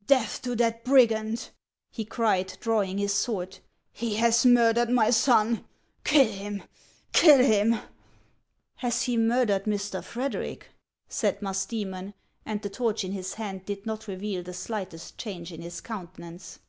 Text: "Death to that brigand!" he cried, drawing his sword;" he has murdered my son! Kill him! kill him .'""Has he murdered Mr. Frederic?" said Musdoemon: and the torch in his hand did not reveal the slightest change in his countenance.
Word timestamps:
"Death 0.06 0.42
to 0.42 0.54
that 0.54 0.84
brigand!" 0.84 1.50
he 1.90 2.04
cried, 2.04 2.56
drawing 2.60 2.98
his 2.98 3.12
sword;" 3.12 3.58
he 3.92 4.14
has 4.14 4.46
murdered 4.46 4.88
my 4.88 5.10
son! 5.10 5.64
Kill 6.04 6.30
him! 6.30 6.62
kill 7.12 7.42
him 7.44 7.80
.'""Has 8.76 9.02
he 9.02 9.16
murdered 9.16 9.64
Mr. 9.64 10.04
Frederic?" 10.04 10.68
said 11.08 11.40
Musdoemon: 11.42 12.14
and 12.46 12.62
the 12.62 12.70
torch 12.70 13.02
in 13.02 13.10
his 13.10 13.34
hand 13.34 13.64
did 13.64 13.84
not 13.84 14.06
reveal 14.06 14.44
the 14.44 14.54
slightest 14.54 15.18
change 15.18 15.52
in 15.52 15.62
his 15.62 15.80
countenance. 15.80 16.60